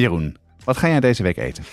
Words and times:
Jeroen, 0.00 0.36
wat 0.64 0.76
ga 0.76 0.88
jij 0.88 1.00
deze 1.00 1.22
week 1.22 1.36
eten? 1.36 1.64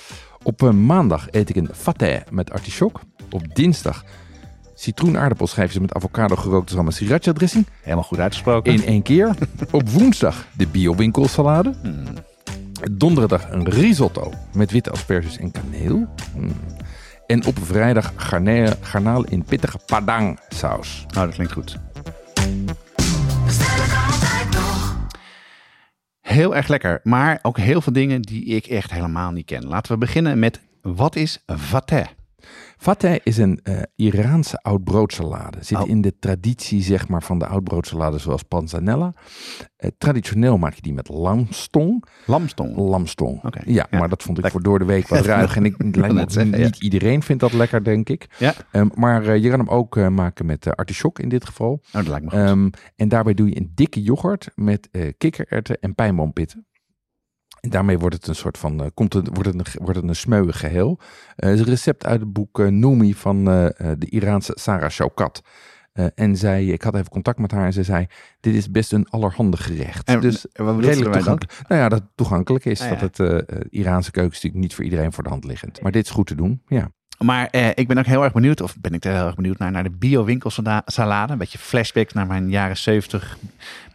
Op 0.43 0.63
eh, 0.63 0.69
maandag 0.69 1.27
eet 1.31 1.49
ik 1.49 1.55
een 1.55 1.69
fateh 1.73 2.21
met 2.29 2.51
artichok. 2.51 3.01
Op 3.29 3.55
dinsdag 3.55 4.03
citroenaardappelschijfjes 4.75 5.81
met 5.81 5.93
avocado 5.93 6.35
gerookte 6.35 6.77
en 6.77 6.91
sriracha 6.91 7.33
dressing. 7.33 7.67
Helemaal 7.81 8.03
goed 8.03 8.19
uitgesproken. 8.19 8.73
In 8.73 8.85
één 8.85 9.01
keer. 9.01 9.35
Op 9.71 9.89
woensdag 9.89 10.47
de 10.57 10.67
biowinkelsalade. 10.67 11.73
Hmm. 11.81 12.03
Donderdag 12.91 13.51
een 13.51 13.69
risotto 13.69 14.31
met 14.53 14.71
witte 14.71 14.91
asperges 14.91 15.37
en 15.37 15.51
kaneel. 15.51 16.07
Mm. 16.35 16.51
En 17.27 17.45
op 17.45 17.57
vrijdag 17.61 18.13
garnalen 18.81 19.29
in 19.29 19.43
pittige 19.43 19.79
padang 19.85 20.39
saus. 20.49 21.05
Nou, 21.09 21.25
dat 21.25 21.35
klinkt 21.35 21.53
goed. 21.53 21.79
Heel 26.33 26.55
erg 26.55 26.67
lekker, 26.67 26.99
maar 27.03 27.39
ook 27.41 27.57
heel 27.57 27.81
veel 27.81 27.93
dingen 27.93 28.21
die 28.21 28.45
ik 28.45 28.65
echt 28.65 28.91
helemaal 28.91 29.31
niet 29.31 29.45
ken. 29.45 29.67
Laten 29.67 29.91
we 29.91 29.97
beginnen 29.97 30.39
met 30.39 30.61
wat 30.81 31.15
is 31.15 31.43
vateh? 31.45 32.05
Fateh 32.77 33.15
is 33.23 33.37
een 33.37 33.59
eh, 33.63 33.81
Iraanse 33.95 34.57
oudbroodsalade. 34.57 35.57
Zit 35.61 35.77
Oh. 35.77 35.87
in 35.89 36.01
de 36.01 36.19
traditie 36.19 36.81
zeg 36.81 37.07
maar, 37.07 37.23
van 37.23 37.39
de 37.39 37.47
oudbroodsalade 37.47 38.17
zoals 38.17 38.43
panzanella. 38.43 39.13
Eh, 39.75 39.89
traditioneel 39.97 40.57
maak 40.57 40.73
je 40.73 40.81
die 40.81 40.93
met 40.93 41.09
lamstong. 41.09 42.05
Lamstong. 42.25 42.75
Lamstong. 42.77 43.41
Ja, 43.65 43.87
ja. 43.91 43.99
maar 43.99 44.09
dat 44.09 44.23
vond 44.23 44.37
ik 44.37 44.43
Lekker. 44.43 44.61
voor 44.61 44.69
door 44.69 44.79
de 44.79 44.85
week 44.93 45.07
wat 45.07 45.25
ruig. 45.35 45.55
En 45.55 45.65
ik 45.65 45.75
ja. 45.95 46.43
niet 46.57 46.81
iedereen 46.81 47.23
vindt 47.23 47.41
dat 47.41 47.53
lekker, 47.53 47.83
denk 47.83 48.09
ik. 48.09 48.27
Ja, 48.37 48.53
Ehm, 48.71 48.87
maar 48.95 49.25
eh, 49.27 49.43
je 49.43 49.49
kan 49.49 49.59
hem 49.59 49.69
ook 49.69 50.09
maken 50.09 50.45
met 50.45 50.65
eh, 50.65 50.73
artichok 50.73 51.19
in 51.19 51.29
dit 51.29 51.45
geval. 51.45 51.71
oh, 51.71 51.91
dat 51.91 52.07
lijkt 52.07 52.25
me 52.25 52.31
goed. 52.31 52.39
Ehm, 52.39 52.69
en 52.95 53.07
daarbij 53.07 53.33
doe 53.33 53.49
je 53.49 53.57
een 53.57 53.71
dikke 53.75 54.01
yoghurt 54.01 54.49
met 54.55 54.89
kikkererwten 55.17 55.79
en 55.79 55.95
pijnboompitten. 55.95 56.65
En 57.63 57.69
daarmee 57.69 57.99
wordt 57.99 58.15
het 58.15 58.27
een 58.27 58.35
soort 58.35 58.57
van, 58.57 58.83
eh, 58.83 58.87
komt 58.93 59.13
het, 59.13 59.27
wordt, 59.27 59.45
het 59.45 59.55
een, 59.55 59.81
wordt 59.83 59.99
het 59.99 60.09
een 60.09 60.15
smeuig 60.15 60.59
geheel. 60.59 60.99
Eh, 61.35 61.49
het 61.49 61.59
is 61.59 61.65
een 61.65 61.71
recept 61.71 62.05
uit 62.05 62.19
het 62.19 62.33
boek 62.33 62.57
Noumi 62.57 63.13
van 63.13 63.45
de 63.45 64.07
Iraanse 64.09 64.51
Sarah 64.55 64.89
Shaukat. 64.89 65.41
En 66.15 66.37
zij, 66.37 66.65
ik 66.65 66.81
had 66.81 66.95
even 66.95 67.09
contact 67.09 67.39
met 67.39 67.51
haar 67.51 67.65
en 67.65 67.73
ze 67.73 67.83
zei, 67.83 68.05
dit 68.39 68.55
is 68.55 68.71
best 68.71 68.93
een 68.93 69.09
allerhande 69.09 69.57
gerecht. 69.57 70.07
en 70.07 70.19
dus 70.19 70.45
wat 70.55 70.81
dan? 70.81 70.91
toegankelijk. 70.91 71.61
Nou 71.67 71.81
ja, 71.81 71.89
dat 71.89 71.99
het 71.99 72.09
toegankelijk 72.15 72.65
is. 72.65 72.81
Ah, 72.81 72.99
dat 72.99 73.17
het 73.17 73.45
Iraanse 73.69 74.11
keuken 74.11 74.31
is 74.31 74.37
natuurlijk 74.37 74.63
niet 74.63 74.75
voor 74.75 74.83
iedereen 74.83 75.13
voor 75.13 75.23
de 75.23 75.29
hand 75.29 75.43
liggend. 75.43 75.81
Maar 75.81 75.91
dit 75.91 76.05
is 76.05 76.11
goed 76.11 76.27
te 76.27 76.35
doen, 76.35 76.61
ja. 76.67 76.91
Maar 77.19 77.47
eh, 77.47 77.67
ik 77.75 77.87
ben 77.87 77.97
ook 77.97 78.05
heel 78.05 78.23
erg 78.23 78.33
benieuwd, 78.33 78.61
of 78.61 78.75
ben 78.81 78.93
ik 78.93 79.05
er 79.05 79.13
heel 79.13 79.25
erg 79.25 79.35
benieuwd 79.35 79.57
naar, 79.57 79.71
naar 79.71 79.83
de 79.83 79.89
bio-winkelsalade. 79.89 81.31
Een 81.31 81.37
beetje 81.37 81.57
flashback 81.57 82.13
naar 82.13 82.27
mijn 82.27 82.49
jaren 82.49 82.77
70 82.77 83.37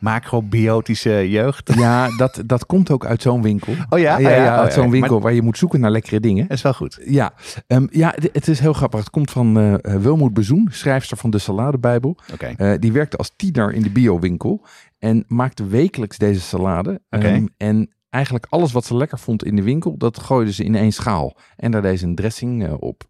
macrobiotische 0.00 1.30
jeugd. 1.30 1.70
Ja, 1.78 2.16
dat, 2.16 2.42
dat 2.46 2.66
komt 2.66 2.90
ook 2.90 3.06
uit 3.06 3.22
zo'n 3.22 3.42
winkel. 3.42 3.72
Oh 3.88 3.98
ja? 3.98 4.18
ja, 4.18 4.28
ja, 4.30 4.44
ja. 4.44 4.54
Oh, 4.54 4.60
uit 4.60 4.72
zo'n 4.72 4.90
winkel 4.90 5.12
Maar- 5.12 5.22
waar 5.22 5.32
je 5.32 5.42
moet 5.42 5.58
zoeken 5.58 5.80
naar 5.80 5.90
lekkere 5.90 6.20
dingen. 6.20 6.48
Dat 6.48 6.56
is 6.56 6.62
wel 6.62 6.74
goed. 6.74 6.98
Ja, 7.04 7.32
ehm, 7.66 7.86
ja 7.90 8.14
het 8.32 8.48
is 8.48 8.60
heel 8.60 8.72
grappig. 8.72 9.00
Het 9.00 9.10
komt 9.10 9.30
van 9.30 9.58
eh 9.58 9.74
eh, 9.74 10.00
Wilmoed 10.00 10.34
Bezoen, 10.34 10.68
schrijfster 10.70 11.16
van 11.16 11.30
de 11.30 11.38
Saladebijbel. 11.38 12.18
Oké. 12.32 12.46
Eh, 12.56 12.72
die 12.78 12.92
werkte 12.92 13.16
als 13.16 13.32
tiener 13.36 13.72
in 13.72 13.82
de 13.82 13.90
biowinkel 13.90 14.66
en 14.98 15.24
maakte 15.26 15.66
wekelijks 15.66 16.18
deze 16.18 16.40
salade. 16.40 17.00
Oké. 17.10 17.26
Ehm, 17.26 17.46
en 17.56 17.90
eigenlijk 18.10 18.46
alles 18.48 18.72
wat 18.72 18.84
ze 18.84 18.96
lekker 18.96 19.18
vond 19.18 19.44
in 19.44 19.56
de 19.56 19.62
winkel, 19.62 19.96
dat 19.96 20.18
gooide 20.18 20.52
ze 20.52 20.64
in 20.64 20.74
één 20.74 20.92
schaal. 20.92 21.36
En 21.56 21.70
daar 21.70 21.82
deed 21.82 21.98
ze 21.98 22.04
een 22.06 22.14
dressing 22.14 22.64
eh, 22.66 22.74
op. 22.78 23.04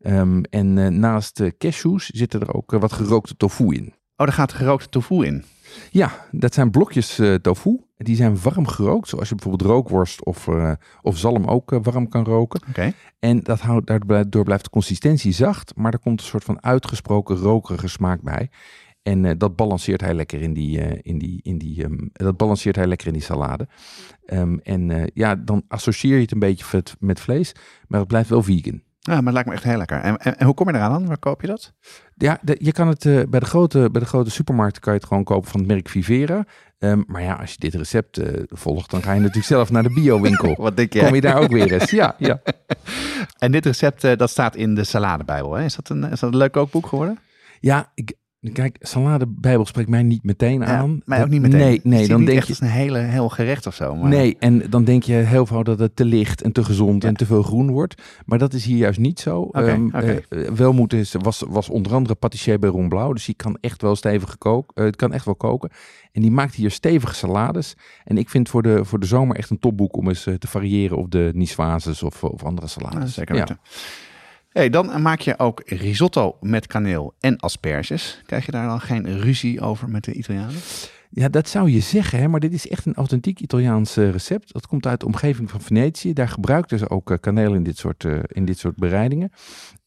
Ehm, 0.00 0.42
en 0.50 0.78
eh, 0.78 0.88
naast 0.88 1.36
de 1.36 1.54
cashews 1.58 2.06
zitten 2.06 2.40
er 2.40 2.54
ook 2.54 2.72
eh, 2.72 2.80
wat 2.80 2.92
gerookte 2.92 3.36
tofu 3.36 3.74
in. 3.74 3.94
Oh, 4.16 4.26
daar 4.28 4.32
gaat 4.32 4.52
gerookte 4.52 4.88
tofu 4.88 5.24
in. 5.24 5.44
Ja, 5.90 6.12
dat 6.30 6.54
zijn 6.54 6.70
blokjes 6.70 7.18
eh, 7.18 7.34
tofu. 7.34 7.80
Die 7.96 8.16
zijn 8.16 8.38
warm 8.42 8.66
gerookt, 8.66 9.08
zoals 9.08 9.28
je 9.28 9.34
bijvoorbeeld 9.34 9.70
rookworst 9.70 10.24
of, 10.24 10.48
eh, 10.48 10.72
of 11.02 11.18
zalm 11.18 11.44
ook 11.44 11.72
eh, 11.72 11.78
warm 11.82 12.08
kan 12.08 12.24
roken. 12.24 12.60
Oké. 12.68 12.92
En 13.18 13.40
dat 13.40 13.60
houdt, 13.60 13.86
daardoor 14.06 14.44
blijft 14.44 14.64
de 14.64 14.70
consistentie 14.70 15.32
zacht, 15.32 15.72
maar 15.76 15.92
er 15.92 15.98
komt 15.98 16.20
een 16.20 16.26
soort 16.26 16.44
van 16.44 16.62
uitgesproken 16.62 17.36
rokerige 17.36 17.88
smaak 17.88 18.22
bij. 18.22 18.50
En 19.02 19.24
eh, 19.24 19.32
dat 19.38 19.56
balanceert 19.56 20.00
hij 20.00 20.14
lekker 20.14 20.42
in 20.42 20.52
die, 20.52 20.80
eh, 20.80 20.98
in 21.02 21.18
die, 21.18 21.40
in 21.42 21.58
die, 21.58 21.84
ehm, 21.84 21.96
dat 22.12 22.36
balanceert 22.36 22.76
hij 22.76 22.86
lekker 22.86 23.06
in 23.06 23.12
die 23.12 23.22
salade. 23.22 23.68
Ehm, 24.24 24.58
en 24.62 24.90
eh, 24.90 25.06
ja, 25.14 25.34
dan 25.34 25.62
associeer 25.68 26.14
je 26.16 26.22
het 26.22 26.32
een 26.32 26.38
beetje 26.38 26.64
met, 26.72 26.96
met 26.98 27.20
vlees, 27.20 27.52
maar 27.88 27.98
het 27.98 28.08
blijft 28.08 28.28
wel 28.28 28.42
vegan. 28.42 28.82
Ja, 28.98 29.14
maar 29.14 29.24
het 29.24 29.32
lijkt 29.32 29.48
me 29.48 29.54
echt 29.54 29.64
heel 29.64 29.76
lekker. 29.76 29.98
En, 30.00 30.16
en, 30.18 30.38
en 30.38 30.46
hoe 30.46 30.54
kom 30.54 30.68
je 30.68 30.74
eraan 30.74 30.92
dan? 30.92 31.06
Waar 31.06 31.18
koop 31.18 31.40
je 31.40 31.46
dat? 31.46 31.72
Ja, 32.16 32.38
de- 32.42 32.56
je 32.60 32.72
kan 32.72 32.88
het 32.88 33.02
bij, 33.30 33.40
de 33.40 33.46
grote, 33.46 33.88
bij 33.92 34.00
de 34.00 34.06
grote 34.06 34.30
supermarkten 34.30 34.82
kan 34.82 34.92
je 34.92 34.98
het 34.98 35.08
gewoon 35.08 35.24
kopen 35.24 35.50
van 35.50 35.60
het 35.60 35.68
merk 35.68 35.88
Vivera. 35.88 36.44
Ehm, 36.78 37.02
maar 37.06 37.22
ja, 37.22 37.34
als 37.34 37.50
je 37.52 37.58
dit 37.58 37.74
recept 37.74 38.20
volgt, 38.48 38.90
dan 38.90 39.02
ga 39.02 39.12
je 39.12 39.18
natuurlijk 39.20 39.46
zelf 39.46 39.70
naar 39.70 39.82
de 39.82 39.92
biowinkel. 39.92 40.54
Wat 40.62 40.76
denk 40.76 40.90
Kom 40.90 41.14
je 41.14 41.20
daar 41.20 41.38
ook 41.38 41.50
weer 41.50 41.72
eens? 41.72 41.90
Ja, 41.90 42.14
ja. 42.18 42.42
En 43.38 43.52
dit 43.52 43.66
recept, 43.66 44.18
dat 44.18 44.30
staat 44.30 44.56
in 44.56 44.74
de 44.74 44.84
saladebijbel. 44.84 45.52
Hè? 45.54 45.64
Is, 45.64 45.74
dat 45.76 45.88
een, 45.88 46.04
is 46.04 46.20
dat 46.20 46.32
een 46.32 46.38
leuk 46.38 46.52
kookboek 46.52 46.86
geworden? 46.86 47.18
Ja, 47.60 47.90
ik, 47.94 48.14
kijk, 48.52 48.76
salade-bijbel 48.80 49.66
spreekt 49.66 49.88
mij 49.88 50.02
niet 50.02 50.22
meteen 50.22 50.60
Ja, 50.60 50.66
aan. 50.66 51.00
mij 51.04 51.22
ook 51.22 51.28
niet 51.28 51.40
meteen. 51.40 51.58
Nee, 51.58 51.80
nee 51.82 52.08
dan 52.08 52.18
niet 52.18 52.26
denk 52.26 52.38
echt 52.38 52.46
je... 52.46 52.52
als 52.52 52.62
een 52.62 52.76
hele, 52.76 52.98
heel 52.98 53.28
gerecht 53.28 53.66
of 53.66 53.74
zo. 53.74 53.94
Maar... 53.94 54.08
Nee, 54.08 54.36
en 54.38 54.70
dan 54.70 54.84
denk 54.84 55.02
je 55.02 55.12
heel 55.12 55.46
veel 55.46 55.64
dat 55.64 55.78
het 55.78 55.96
te 55.96 56.04
licht 56.04 56.42
en 56.42 56.52
te 56.52 56.64
gezond 56.64 57.02
Ja. 57.02 57.08
en 57.08 57.14
te 57.14 57.26
veel 57.26 57.42
groen 57.42 57.70
wordt. 57.70 58.02
Maar 58.26 58.38
dat 58.38 58.52
is 58.52 58.64
hier 58.64 58.76
juist 58.76 58.98
niet 58.98 59.20
zo. 59.20 59.48
Eh, 59.52 59.72
eh, 59.72 60.16
Welmoed 60.54 60.92
is, 60.92 61.14
was, 61.18 61.44
was 61.48 61.68
onder 61.68 61.94
andere 61.94 62.14
patissier 62.14 62.58
bij 62.58 62.70
Ron 62.70 62.88
Blauw. 62.88 63.12
Dus 63.12 63.24
die 63.24 63.34
kan 63.34 63.58
echt 63.60 63.82
wel 63.82 63.96
stevig 63.96 64.38
koken. 64.38 64.84
het 64.84 64.96
kan 64.96 65.12
echt 65.12 65.24
wel 65.24 65.34
koken. 65.36 65.70
En 66.12 66.22
die 66.22 66.30
maakt 66.30 66.54
hier 66.54 66.70
stevige 66.70 67.14
salades. 67.14 67.74
En 68.04 68.18
ik 68.18 68.30
vind 68.30 68.48
voor 68.48 68.62
de, 68.62 68.84
voor 68.84 69.00
de 69.00 69.06
zomer 69.06 69.36
echt 69.36 69.50
een 69.50 69.58
topboek 69.58 69.96
om 69.96 70.08
eens 70.08 70.26
eh, 70.26 70.34
te 70.34 70.48
variëren 70.48 70.96
op 70.96 71.10
de 71.10 71.30
niçoises 71.34 72.02
of, 72.02 72.24
of 72.24 72.44
andere 72.44 72.66
salades. 72.66 73.14
Zeker 73.14 73.36
Ja. 73.36 73.46
Hey, 74.52 74.70
dan 74.70 75.02
maak 75.02 75.20
je 75.20 75.38
ook 75.38 75.62
risotto 75.66 76.36
met 76.40 76.66
kaneel 76.66 77.14
en 77.20 77.36
asperges. 77.36 78.22
Krijg 78.26 78.46
je 78.46 78.52
daar 78.52 78.66
dan 78.66 78.80
geen 78.80 79.20
ruzie 79.20 79.60
over 79.60 79.88
met 79.88 80.04
de 80.04 80.12
Italianen? 80.12 80.60
Ja, 81.10 81.28
dat 81.28 81.48
zou 81.48 81.70
je 81.70 81.80
zeggen, 81.80 82.18
hè? 82.18 82.28
maar 82.28 82.40
dit 82.40 82.52
is 82.52 82.68
echt 82.68 82.86
een 82.86 82.94
authentiek 82.94 83.40
Italiaans 83.40 83.96
eh, 83.96 84.10
recept. 84.10 84.52
Dat 84.52 84.66
komt 84.66 84.86
uit 84.86 85.00
de 85.00 85.06
omgeving 85.06 85.50
van 85.50 85.60
Venetië. 85.60 86.12
Daar 86.12 86.28
gebruikten 86.28 86.78
ze 86.78 86.90
ook 86.90 87.10
eh, 87.10 87.18
kaneel 87.20 87.54
in 87.54 87.62
dit 87.62 87.78
soort, 87.78 88.04
eh, 88.04 88.18
in 88.26 88.44
dit 88.44 88.58
soort 88.58 88.76
bereidingen. 88.76 89.32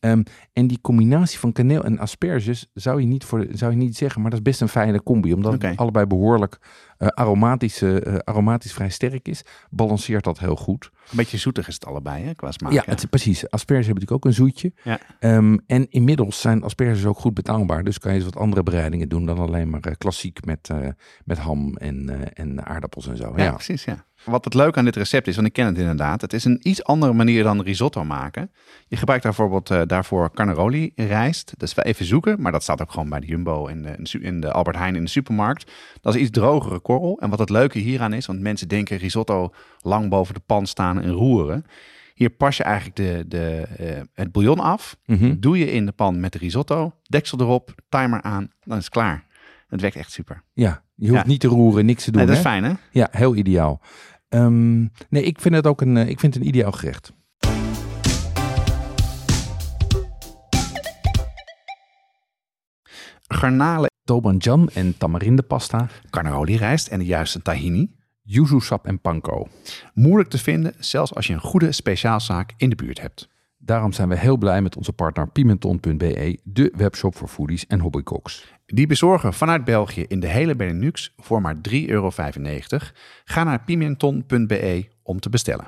Ehm, 0.06 0.24
en 0.54 0.68
die 0.68 0.82
combinatie 0.82 1.40
van 1.40 1.52
kaneel 1.52 1.84
en 1.84 2.00
asperges 2.00 2.70
zou 2.74 3.02
je 3.02 3.08
niet, 3.08 3.24
voor, 3.24 3.46
zou 3.52 3.72
je 3.72 3.78
niet 3.78 3.98
zeggen, 3.98 4.22
maar 4.22 4.30
dat 4.30 4.40
is 4.40 4.46
best 4.46 4.62
een 4.62 4.70
fijne 4.70 5.04
combi. 5.04 5.34
Omdat 5.34 5.62
het 5.62 5.78
allebei 5.78 6.06
behoorlijk 6.06 6.60
eh, 6.98 7.08
aromatisch, 7.08 7.82
eh, 7.82 8.06
eh, 8.06 8.16
aromatisch 8.24 8.74
vrij 8.74 8.90
sterk 8.90 9.28
is, 9.28 9.44
balanceert 9.70 10.24
dat 10.24 10.40
heel 10.40 10.56
goed. 10.56 10.92
Een 11.12 11.18
beetje 11.18 11.38
zoetig 11.38 11.68
is 11.68 11.74
het 11.74 11.86
allebei, 11.86 12.24
hè, 12.24 12.34
qua 12.34 12.52
smaak. 12.52 12.72
ja, 12.72 12.84
het, 12.86 13.10
precies. 13.10 13.50
Asperges 13.50 13.86
hebben 13.86 14.04
natuurlijk 14.04 14.26
ook 14.26 14.26
een 14.26 14.46
zoetje. 14.46 14.74
Ja. 14.84 15.00
Ehm, 15.20 15.58
en 15.68 15.90
inmiddels 15.90 16.42
zijn 16.42 16.64
asperges 16.64 17.06
ook 17.06 17.20
goed 17.20 17.34
betaalbaar. 17.34 17.84
Dus 17.84 18.00
kan 18.00 18.12
je 18.12 18.18
eens 18.18 18.26
wat 18.26 18.42
andere 18.42 18.64
bereidingen 18.64 19.10
doen 19.10 19.26
dan 19.26 19.38
alleen 19.38 19.70
maar 19.70 19.98
klassiek 19.98 20.46
met, 20.46 20.70
met 21.26 21.38
ham 21.38 21.78
en, 21.78 22.34
en 22.34 22.66
aardappels 22.66 23.08
en 23.08 23.18
zo. 23.18 23.34
Ja, 23.36 23.44
Ja, 23.44 23.52
precies. 23.52 23.84
Ja. 23.84 24.06
Wat 24.24 24.46
het 24.46 24.54
leuke 24.54 24.80
aan 24.80 24.86
dit 24.86 24.96
recept 24.96 25.28
is, 25.28 25.36
want 25.36 25.48
ik 25.48 25.54
ken 25.54 25.66
het 25.66 25.78
inderdaad, 25.78 26.22
het 26.22 26.34
is 26.34 26.44
een 26.46 26.60
iets 26.62 26.84
andere 26.84 27.14
manier 27.14 27.44
dan 27.44 27.62
risotto 27.62 28.04
maken. 28.04 28.52
Je 28.88 28.96
gebruikt 28.98 29.24
bijvoorbeeld 29.24 29.70
eh, 29.72 29.82
daarvoor 29.86 30.32
carnaroli 30.34 30.92
rijst. 30.96 31.54
Dat 31.58 31.70
is 31.70 31.76
wel 31.76 31.86
even 31.86 32.06
zoeken, 32.06 32.42
maar 32.42 32.52
dat 32.52 32.64
staat 32.64 32.82
ook 32.82 32.92
gewoon 32.92 33.10
bij 33.10 33.20
de 33.20 33.26
Jumbo 33.28 33.68
en 33.68 33.82
de, 33.82 33.90
in 33.90 34.04
de 34.04 34.10
su- 34.10 34.20
in 34.24 34.40
de 34.40 34.52
Albert 34.52 34.78
Heijn 34.78 34.96
in 34.96 35.04
de 35.04 35.10
supermarkt. 35.10 35.72
Dat 36.02 36.16
is 36.16 36.22
iets 36.22 36.30
drogere 36.32 36.80
korrel. 36.80 37.20
En 37.22 37.30
wat 37.30 37.40
het 37.40 37.50
leuke 37.50 37.80
hieraan 37.80 38.14
is, 38.14 38.26
want 38.26 38.40
mensen 38.40 38.68
denken 38.68 38.98
risotto 38.98 39.54
lang 39.80 40.10
boven 40.10 40.34
de 40.34 40.42
pan 40.46 40.66
staan 40.66 41.02
en 41.02 41.12
roeren. 41.12 41.66
Hier 42.14 42.30
pas 42.30 42.58
je 42.58 42.64
eigenlijk 42.64 42.96
de, 42.96 43.24
de, 43.28 43.62
eh, 43.78 44.02
het 44.14 44.32
bouillon 44.32 44.60
af, 44.60 44.98
Mhm. 45.06 45.36
doe 45.40 45.58
je 45.58 45.72
in 45.72 45.86
de 45.86 45.92
pan 45.92 46.20
met 46.20 46.32
de 46.32 46.38
risotto, 46.38 46.94
deksel 47.04 47.40
erop, 47.40 47.74
timer 47.90 48.22
aan, 48.22 48.52
dan 48.64 48.78
is 48.78 48.84
het 48.84 48.94
klaar. 48.94 49.24
Het 49.68 49.82
werkt 49.82 49.96
echt 49.96 50.12
super. 50.12 50.44
ja 50.54 50.84
je 50.96 51.10
hoeft 51.10 51.22
Ja. 51.22 51.28
niet 51.28 51.40
te 51.40 51.48
roeren, 51.48 51.86
niks 51.86 52.04
te 52.04 52.12
doen. 52.12 52.20
Nee, 52.26 52.30
dat 52.30 52.38
is 52.38 52.44
hè? 52.44 52.50
fijn 52.50 52.64
hè? 52.64 52.74
Ja, 52.92 53.08
heel 53.12 53.36
ideaal. 53.36 53.82
Ehm, 54.30 54.80
nee, 55.10 55.24
ik 55.24 55.42
vind 55.42 55.56
het 55.56 55.68
ook 55.68 55.82
een, 55.82 55.98
eh, 55.98 56.10
ik 56.10 56.20
vind 56.20 56.34
het 56.34 56.44
een 56.44 56.50
ideaal 56.50 56.72
gerecht. 56.72 57.12
Garnalen, 63.28 63.90
Tobanjan 64.04 64.70
en 64.74 64.98
tamarindepasta, 64.98 65.88
carnaroli 66.10 66.56
rijst 66.58 66.88
en 66.88 67.00
de 67.00 67.06
juiste 67.06 67.42
tahini. 67.42 67.94
yuzu 68.28 68.60
sap 68.60 68.86
en 68.86 69.00
panko. 69.00 69.48
Moeilijk 69.94 70.30
te 70.30 70.38
vinden, 70.38 70.74
zelfs 70.80 71.16
als 71.16 71.28
je 71.28 71.34
een 71.34 71.40
goede 71.40 71.72
speciaalzaak 71.72 72.54
in 72.58 72.70
de 72.70 72.76
buurt 72.76 73.02
hebt. 73.02 73.30
Daarom 73.66 73.92
zijn 73.92 74.10
we 74.10 74.18
heel 74.18 74.38
blij 74.38 74.62
met 74.62 74.78
onze 74.78 74.94
partner 74.94 75.28
Pimenton.be, 75.28 76.40
de 76.44 76.74
webshop 76.76 77.16
voor 77.16 77.28
foodies 77.28 77.68
en 77.68 77.80
hobbycooks. 77.80 78.54
Die 78.66 78.88
bezorgen 78.88 79.34
vanuit 79.34 79.64
België 79.64 80.06
in 80.08 80.20
de 80.20 80.28
hele 80.28 80.56
Benelux 80.56 81.14
voor 81.18 81.42
maar 81.42 81.56
3,95 81.56 81.62
euro. 81.72 82.12
Ga 83.26 83.44
naar 83.44 83.64
pimenton.be 83.64 84.88
om 85.04 85.20
te 85.20 85.30
bestellen. 85.30 85.66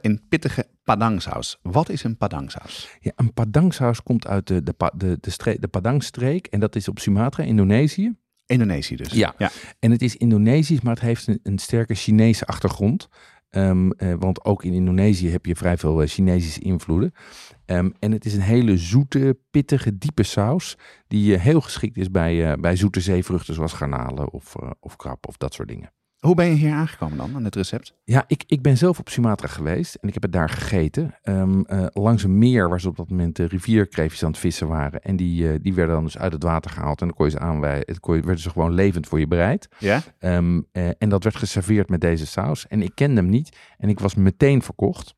Een 0.00 0.22
pittige 0.28 0.66
padangsaus. 0.84 1.58
Wat 1.62 1.88
is 1.88 2.04
een 2.04 2.16
padangsaus? 2.16 2.96
Ja, 3.00 3.12
een 3.16 3.32
padangsaus 3.32 4.02
komt 4.02 4.26
uit 4.26 4.46
de, 4.46 4.62
de, 4.62 4.74
de, 4.94 5.18
de, 5.20 5.56
de 5.60 5.68
Padang-streek 5.68 6.46
en 6.46 6.60
dat 6.60 6.76
is 6.76 6.88
op 6.88 6.98
Sumatra, 6.98 7.42
Indonesië. 7.42 8.14
Indonesië 8.46 8.96
dus. 8.96 9.12
Ja. 9.12 9.34
ja. 9.38 9.50
En 9.78 9.90
het 9.90 10.02
is 10.02 10.16
Indonesisch, 10.16 10.80
maar 10.80 10.94
het 10.94 11.02
heeft 11.02 11.26
een, 11.26 11.40
een 11.42 11.58
sterke 11.58 11.94
Chinese 11.94 12.46
achtergrond. 12.46 13.08
Ehm, 13.56 13.90
eh, 13.90 14.14
want 14.18 14.44
ook 14.44 14.64
in 14.64 14.72
Indonesië 14.72 15.28
heb 15.28 15.46
je 15.46 15.56
vrij 15.56 15.76
veel 15.76 16.02
eh, 16.02 16.08
Chinesische 16.08 16.60
invloeden. 16.60 17.12
Ehm, 17.64 17.90
en 17.98 18.12
het 18.12 18.24
is 18.24 18.34
een 18.34 18.40
hele 18.40 18.78
zoete, 18.78 19.38
pittige, 19.50 19.98
diepe 19.98 20.22
saus. 20.22 20.78
Die 21.08 21.34
eh, 21.34 21.40
heel 21.40 21.60
geschikt 21.60 21.96
is 21.96 22.10
bij, 22.10 22.56
bij 22.60 22.76
zoete 22.76 23.00
zeevruchten 23.00 23.54
zoals 23.54 23.72
garnalen 23.72 24.30
of, 24.32 24.54
of 24.80 24.96
krab 24.96 25.26
of 25.26 25.36
dat 25.36 25.54
soort 25.54 25.68
dingen. 25.68 25.92
Hoe 26.26 26.34
ben 26.34 26.46
je 26.46 26.54
hier 26.54 26.72
aangekomen 26.72 27.16
dan, 27.16 27.34
aan 27.34 27.42
dit 27.42 27.54
recept? 27.54 27.94
Ja, 28.04 28.24
ik, 28.26 28.44
ik 28.46 28.62
ben 28.62 28.76
zelf 28.76 28.98
op 28.98 29.08
Sumatra 29.08 29.48
geweest 29.48 29.94
en 29.94 30.08
ik 30.08 30.14
heb 30.14 30.22
het 30.22 30.32
daar 30.32 30.48
gegeten. 30.48 31.14
Ehm, 31.22 31.60
eh, 31.60 31.86
langs 31.92 32.22
een 32.22 32.38
meer 32.38 32.68
waar 32.68 32.80
ze 32.80 32.88
op 32.88 32.96
dat 32.96 33.10
moment 33.10 33.38
uh, 33.38 33.46
rivierkreefjes 33.46 34.22
aan 34.24 34.30
het 34.30 34.38
vissen 34.38 34.68
waren. 34.68 35.02
En 35.02 35.16
die, 35.16 35.50
eh, 35.52 35.58
die 35.62 35.74
werden 35.74 35.94
dan 35.94 36.04
dus 36.04 36.18
uit 36.18 36.32
het 36.32 36.42
water 36.42 36.70
gehaald 36.70 37.00
en 37.00 37.06
dan 37.06 37.16
kon 37.16 37.24
je 37.26 37.30
ze 37.30 37.38
aanwijzen. 37.38 38.00
kon 38.00 38.16
je, 38.16 38.22
werden 38.22 38.42
ze 38.42 38.50
gewoon 38.50 38.72
levend 38.74 39.06
voor 39.06 39.18
je 39.18 39.26
bereid. 39.26 39.68
Ja? 39.78 40.02
Ehm, 40.18 40.60
eh, 40.72 40.88
en 40.98 41.08
dat 41.08 41.22
werd 41.24 41.36
geserveerd 41.36 41.88
met 41.88 42.00
deze 42.00 42.26
saus. 42.26 42.66
En 42.66 42.82
ik 42.82 42.92
kende 42.94 43.20
hem 43.20 43.30
niet 43.30 43.56
en 43.78 43.88
ik 43.88 44.00
was 44.00 44.14
meteen 44.14 44.62
verkocht. 44.62 45.14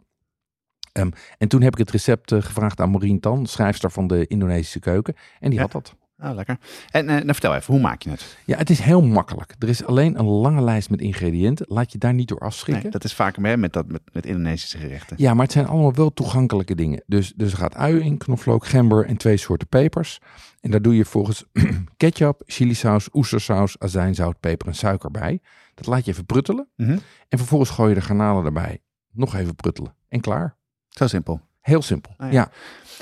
Ehm, 0.93 1.11
en 1.39 1.49
toen 1.49 1.63
heb 1.63 1.73
ik 1.73 1.79
het 1.79 1.91
recept 1.91 2.33
eh, 2.33 2.43
gevraagd 2.43 2.81
aan 2.81 2.91
Maureen 2.91 3.21
Tan, 3.21 3.47
schrijfster 3.47 3.91
van 3.91 4.07
de 4.07 4.27
Indonesische 4.27 4.81
keuken. 4.81 5.15
En 5.41 5.51
die 5.51 5.59
Ja. 5.59 5.65
had 5.65 5.73
dat. 5.73 5.97
Oh, 6.23 6.35
lekker. 6.35 6.59
En 6.91 7.09
eh, 7.09 7.15
nou, 7.15 7.25
vertel 7.27 7.55
even, 7.55 7.73
hoe 7.75 7.83
maak 7.83 8.03
je 8.03 8.11
het? 8.11 8.37
Ja, 8.45 8.57
het 8.57 8.71
is 8.71 8.81
heel 8.81 9.03
makkelijk. 9.03 9.55
Er 9.59 9.69
is 9.69 9.85
alleen 9.85 10.19
een 10.19 10.25
lange 10.27 10.63
lijst 10.63 10.91
met 10.91 11.01
ingrediënten. 11.01 11.67
Laat 11.69 11.93
je 11.93 11.99
daar 11.99 12.15
niet 12.15 12.29
door 12.29 12.39
Nee, 12.41 12.49
afschrikken. 12.49 12.91
dat 12.91 13.05
is 13.05 13.15
vaak 13.15 13.37
meer 13.39 13.59
met, 13.59 13.73
dat, 13.73 13.87
met, 13.89 14.01
met 14.13 14.27
Indonesische 14.27 14.79
gerechten. 14.79 15.17
Ja, 15.19 15.35
maar 15.35 15.43
het 15.45 15.53
zijn 15.53 15.67
allemaal 15.67 15.95
wel 15.95 16.13
toegankelijke 16.13 16.75
dingen. 16.75 17.03
Dus, 17.07 17.33
dus 17.37 17.53
er 17.53 17.59
gaat 17.59 17.75
ui 17.75 18.01
in, 18.01 18.19
knoflook, 18.19 18.67
gember 18.67 19.07
en 19.07 19.17
twee 19.17 19.37
soorten 19.37 19.69
pepers. 19.69 20.19
En 20.61 20.71
daar 20.71 20.83
doe 20.83 20.97
je 20.97 21.05
volgens 21.05 21.45
ketchup, 21.97 22.43
chilisaus, 22.47 23.09
oestersaus, 23.13 23.79
azijnzout, 23.79 24.41
peper 24.41 24.67
en 24.67 24.75
suiker 24.75 25.11
bij. 25.11 25.41
Dat 25.75 25.87
laat 25.87 26.05
je 26.05 26.11
even 26.11 26.27
pruttelen. 26.27 26.69
Mhm. 26.77 26.99
En 27.29 27.39
vervolgens 27.39 27.71
gooi 27.71 27.89
je 27.89 27.95
de 27.95 28.01
garnalen 28.01 28.45
erbij. 28.45 28.81
Nog 29.13 29.35
even 29.35 29.55
pruttelen. 29.55 29.95
En 30.09 30.21
klaar. 30.21 30.57
Zo 30.89 31.07
simpel. 31.07 31.41
Heel 31.61 31.83
simpel. 31.83 32.15
Ah, 32.17 32.33
ja. 32.33 32.41
ja. 32.41 32.51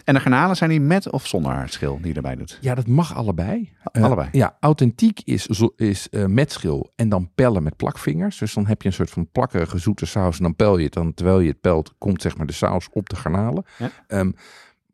En 0.05 0.15
de 0.15 0.21
garnalen 0.21 0.57
zijn 0.57 0.71
die 0.71 0.81
met 0.81 1.11
of 1.11 1.27
zonder 1.27 1.69
schil 1.69 1.97
die 2.01 2.09
je 2.09 2.15
erbij 2.15 2.37
doet? 2.37 2.59
Ja, 2.61 2.75
dat 2.75 2.87
mag 2.87 3.15
allebei. 3.15 3.73
Eh, 3.93 4.03
Allebei? 4.03 4.29
Ja, 4.33 4.57
authentiek 4.61 5.21
is, 5.25 5.45
zo- 5.47 5.73
is 5.77 6.09
eh, 6.09 6.25
met 6.25 6.53
schil 6.53 6.93
en 6.97 7.09
dan 7.09 7.31
pellen 7.35 7.63
met 7.63 7.77
plakvingers. 7.77 8.39
Dus 8.39 8.55
dan 8.55 8.67
heb 8.67 8.83
je 8.83 8.89
een 8.89 8.95
soort 8.95 9.11
van 9.11 9.29
plakkerige 9.33 9.79
zoete 9.79 10.07
saus 10.07 10.37
en 10.37 10.43
dan 10.43 10.57
pel 10.57 10.79
je 10.79 10.85
het. 10.85 10.93
Dan, 10.93 11.15
terwijl 11.15 11.41
je 11.41 11.49
het 11.49 11.61
pelt, 11.61 11.95
komt 11.99 12.23
zeg 12.23 12.37
maar 12.37 12.47
de 12.47 12.53
saus 12.53 12.89
op 12.93 13.09
de 13.09 13.17
garnalen. 13.17 13.65
Ja. 13.79 13.91
Ehm, 14.07 14.31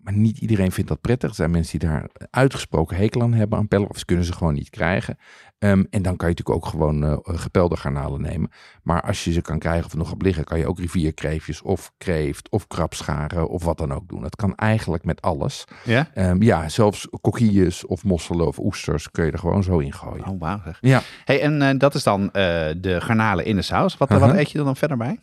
maar 0.02 0.12
niet 0.12 0.38
iedereen 0.38 0.72
vindt 0.72 0.90
dat 0.90 1.00
prettig. 1.00 1.28
Er 1.28 1.34
zijn 1.34 1.50
mensen 1.50 1.78
die 1.78 1.88
daar 1.88 2.08
uitgesproken 2.31 2.96
hekel 2.96 3.22
aan 3.22 3.32
hebben 3.32 3.58
aan 3.58 3.69
pellen. 3.69 3.88
Of 3.88 3.99
ze 3.99 4.04
kunnen 4.04 4.25
ze 4.25 4.32
gewoon 4.32 4.54
niet 4.54 4.70
krijgen. 4.70 5.19
Ehm, 5.58 5.84
en 5.90 6.02
dan 6.02 6.16
kan 6.16 6.28
je 6.28 6.34
natuurlijk 6.34 6.64
ook 6.64 6.66
gewoon 6.66 7.04
eh, 7.04 7.16
gepelde 7.22 7.76
garnalen 7.76 8.20
nemen. 8.20 8.50
Maar 8.82 9.02
als 9.02 9.25
je 9.25 9.32
ze 9.32 9.40
kan 9.40 9.58
krijgen 9.58 9.87
of 9.87 9.94
nog 9.94 10.12
op 10.12 10.22
liggen, 10.22 10.44
kan 10.44 10.58
je 10.58 10.66
ook 10.66 10.78
rivierkreefjes 10.78 11.62
of 11.62 11.93
kreeft 11.99 12.49
of 12.49 12.66
krabscharen 12.66 13.49
of 13.49 13.64
wat 13.64 13.78
dan 13.78 13.93
ook 13.93 14.08
doen. 14.08 14.22
Dat 14.22 14.37
kan 14.37 14.54
eigenlijk 14.54 15.04
met 15.04 15.20
alles. 15.20 15.64
Ja? 15.84 16.10
Ehm, 16.14 16.43
ja, 16.43 16.69
zelfs 16.69 17.08
kokkies 17.20 17.87
of 17.87 18.04
mosselen 18.04 18.46
of 18.46 18.58
oesters 18.58 19.10
kun 19.10 19.25
je 19.25 19.32
er 19.32 19.38
gewoon 19.38 19.62
zo 19.62 19.78
in 19.78 19.93
gooien. 19.93 20.26
Oh, 20.26 20.40
wauw. 20.40 20.60
Ja, 20.81 21.02
Hey, 21.25 21.40
en 21.40 21.62
eh, 21.62 21.78
dat 21.78 21.94
is 21.94 22.02
dan 22.02 22.26
eh, 22.26 22.32
de 22.76 23.00
garnalen 23.00 23.44
in 23.44 23.56
de 23.56 23.62
saus. 23.62 23.96
Wat, 23.96 24.08
wat 24.08 24.22
Aha. 24.22 24.38
eet 24.38 24.50
je 24.50 24.58
er 24.58 24.64
dan 24.64 24.76
verder 24.76 24.96
bij? 24.96 25.19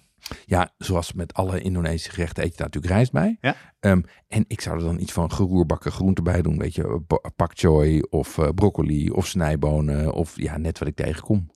ja, 0.45 0.69
zoals 0.77 1.13
met 1.13 1.33
alle 1.33 1.61
Indonesische 1.61 2.11
gerechten 2.11 2.43
eet 2.43 2.51
je 2.51 2.57
daar 2.57 2.65
natuurlijk 2.65 2.93
rijst 2.93 3.11
bij. 3.11 3.37
Ja. 3.41 3.55
Ehm, 3.79 4.01
en 4.27 4.45
ik 4.47 4.61
zou 4.61 4.77
er 4.77 4.83
dan 4.83 4.99
iets 4.99 5.11
van 5.11 5.31
geroerbakken 5.31 5.91
groenten 5.91 6.23
bij 6.23 6.41
doen. 6.41 6.57
Weet 6.57 6.75
je, 6.75 7.01
pak 7.35 7.51
choy 7.53 8.03
of 8.09 8.37
eh, 8.37 8.47
broccoli 8.55 9.09
of 9.09 9.27
snijbonen 9.27 10.13
of 10.13 10.31
ja, 10.35 10.57
net 10.57 10.79
wat 10.79 10.87
ik 10.87 10.95
tegenkom. 10.95 11.49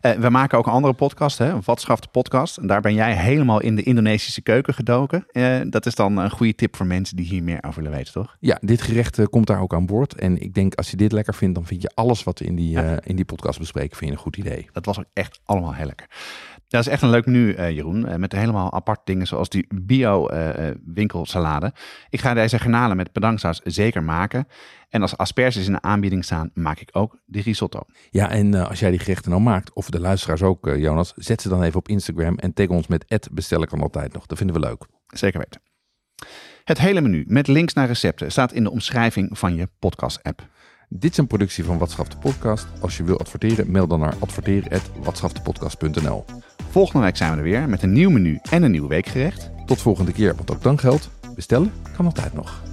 Eh, 0.00 0.12
we 0.12 0.28
maken 0.28 0.58
ook 0.58 0.66
een 0.66 0.72
andere 0.72 0.94
podcast, 0.94 1.38
hè? 1.38 1.50
een 1.52 1.62
Watschaft 1.64 2.10
podcast. 2.10 2.56
En 2.56 2.66
daar 2.66 2.80
ben 2.80 2.94
jij 2.94 3.16
helemaal 3.16 3.60
in 3.60 3.76
de 3.76 3.82
Indonesische 3.82 4.42
keuken 4.42 4.74
gedoken. 4.74 5.26
Eh, 5.30 5.60
dat 5.70 5.86
is 5.86 5.94
dan 5.94 6.16
een 6.16 6.30
goede 6.30 6.54
tip 6.54 6.76
voor 6.76 6.86
mensen 6.86 7.16
die 7.16 7.26
hier 7.26 7.42
meer 7.42 7.62
over 7.62 7.82
willen 7.82 7.96
weten, 7.96 8.12
toch? 8.12 8.36
Ja, 8.40 8.58
dit 8.60 8.82
gerecht 8.82 9.28
komt 9.28 9.46
daar 9.46 9.60
ook 9.60 9.74
aan 9.74 9.86
boord. 9.86 10.14
En 10.14 10.40
ik 10.42 10.54
denk 10.54 10.74
als 10.74 10.90
je 10.90 10.96
dit 10.96 11.12
lekker 11.12 11.34
vindt, 11.34 11.54
dan 11.54 11.66
vind 11.66 11.82
je 11.82 11.90
alles 11.94 12.24
wat 12.24 12.38
we 12.38 12.44
in 12.44 12.54
die, 12.56 12.70
Ja. 12.70 13.00
in 13.02 13.16
die 13.16 13.24
podcast 13.24 13.58
bespreken, 13.58 13.96
vind 13.96 14.10
je 14.10 14.16
een 14.16 14.22
goed 14.22 14.36
idee. 14.36 14.68
Dat 14.72 14.86
was 14.86 14.98
ook 14.98 15.04
echt 15.12 15.40
allemaal 15.44 15.74
heel 15.74 15.86
lekker. 15.86 16.06
Dat 16.68 16.80
is 16.80 16.88
echt 16.88 17.02
een 17.02 17.10
leuk 17.10 17.26
eh, 17.26 17.70
Jeroen. 17.70 18.20
met 18.20 18.32
helemaal 18.32 18.72
apart 18.72 19.00
dingen 19.04 19.26
zoals 19.26 19.48
die 19.48 19.66
ik 22.08 22.20
ga 22.20 22.34
deze 22.34 22.58
garnalen 22.58 22.96
met 22.96 23.12
pedangsaus 23.12 23.60
zeker 23.64 24.02
maken. 24.02 24.48
En 24.88 25.02
als 25.02 25.16
asperges 25.16 25.66
in 25.66 25.72
de 25.72 25.82
aanbieding 25.82 26.24
staan, 26.24 26.50
maak 26.54 26.80
ik 26.80 26.88
ook 26.92 27.18
de 27.24 27.40
risotto. 27.40 27.80
Ja, 28.10 28.30
en 28.30 28.54
eh, 28.54 28.68
als 28.68 28.80
jij 28.80 28.90
die 28.90 28.98
gerechten 28.98 29.30
nou 29.30 29.42
maakt, 29.42 29.72
of 29.72 29.90
de 29.90 30.00
luisteraars 30.00 30.42
ook, 30.42 30.66
eh, 30.66 30.78
Jonas, 30.78 31.12
zet 31.16 31.42
ze 31.42 31.48
dan 31.48 31.62
even 31.62 31.78
op 31.78 31.88
Instagram 31.88 32.38
en 32.38 32.52
tag 32.52 32.66
ons 32.66 32.86
met 32.86 33.28
bestel 33.32 33.62
ik 33.62 33.68
kan 33.68 33.80
altijd 33.80 34.12
nog. 34.12 34.26
Dat 34.26 34.38
vinden 34.38 34.60
we 34.60 34.66
leuk. 34.66 34.86
Zeker 35.06 35.38
weten. 35.38 35.60
Het 36.64 36.78
hele 36.78 37.00
menu 37.00 37.24
met 37.26 37.46
links 37.46 37.74
naar 37.74 37.86
recepten 37.86 38.30
staat 38.30 38.52
in 38.52 38.62
de 38.62 38.70
omschrijving 38.70 39.38
van 39.38 39.54
je 39.54 39.68
podcast-app. 39.78 40.48
Dit 40.88 41.10
is 41.10 41.16
een 41.16 41.26
productie 41.26 41.64
van 41.64 41.78
Watschaf 41.78 42.08
de 42.08 42.16
Podcast. 42.16 42.66
Als 42.80 42.96
je 42.96 43.04
wil 43.04 43.18
adverteren, 43.18 43.70
mail 43.70 43.86
dan 43.86 44.00
naar 44.00 44.14
adverteren.watschaftepodcast.nl. 44.18 46.24
Volgende 46.70 47.04
week 47.04 47.16
zijn 47.16 47.30
we 47.30 47.36
er 47.36 47.42
weer 47.42 47.68
met 47.68 47.82
een 47.82 47.92
nieuw 47.92 48.10
menu 48.10 48.38
en 48.50 48.62
een 48.62 48.70
nieuw 48.70 48.88
weekgerecht. 48.88 49.50
Tot 49.66 49.80
volgende 49.80 50.12
keer, 50.12 50.36
want 50.36 50.50
ook 50.50 50.62
dan 50.62 50.78
geldt, 50.78 51.10
bestellen 51.34 51.72
kan 51.96 52.04
altijd 52.06 52.32
nog. 52.32 52.71